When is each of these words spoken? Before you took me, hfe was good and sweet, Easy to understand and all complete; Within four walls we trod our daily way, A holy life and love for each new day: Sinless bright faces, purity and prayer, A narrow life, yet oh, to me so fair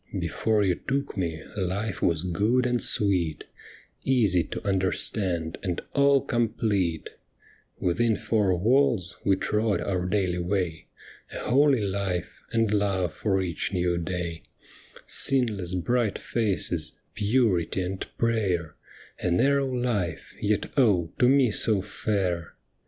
Before 0.17 0.63
you 0.63 0.73
took 0.87 1.15
me, 1.15 1.43
hfe 1.55 2.01
was 2.01 2.23
good 2.23 2.65
and 2.65 2.81
sweet, 2.81 3.43
Easy 4.03 4.43
to 4.45 4.67
understand 4.67 5.59
and 5.61 5.79
all 5.93 6.21
complete; 6.21 7.11
Within 7.79 8.15
four 8.15 8.55
walls 8.57 9.17
we 9.23 9.35
trod 9.35 9.79
our 9.79 10.07
daily 10.07 10.39
way, 10.39 10.87
A 11.33 11.37
holy 11.37 11.81
life 11.81 12.41
and 12.51 12.73
love 12.73 13.13
for 13.13 13.43
each 13.43 13.73
new 13.73 13.99
day: 13.99 14.41
Sinless 15.05 15.75
bright 15.75 16.17
faces, 16.17 16.93
purity 17.13 17.83
and 17.83 18.07
prayer, 18.17 18.73
A 19.19 19.29
narrow 19.29 19.71
life, 19.71 20.33
yet 20.41 20.71
oh, 20.77 21.11
to 21.19 21.29
me 21.29 21.51
so 21.51 21.79
fair 21.79 22.55